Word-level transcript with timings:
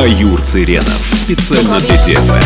Аюр 0.00 0.40
Цыренов. 0.40 0.98
Специально 1.12 1.78
для 1.78 1.96
ТФМ. 1.98 2.40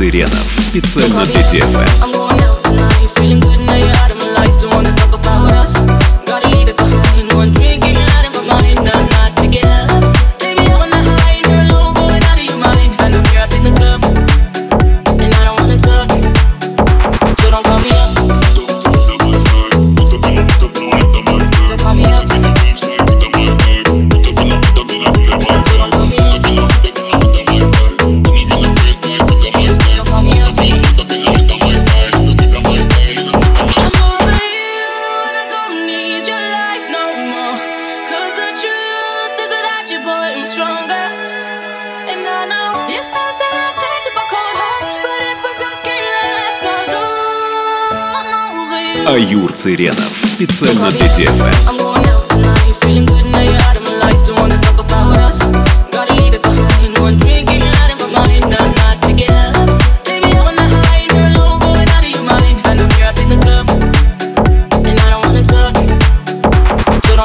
Цыренов. 0.00 0.46
Специально 0.56 1.26
для 1.26 1.42
ТФМ. 1.42 2.29
Аюр 49.06 49.52
Циренов. 49.52 50.12
Специально 50.22 50.90
для 50.90 51.08
тебя. 51.08 51.50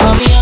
Gabriel. 0.00 0.40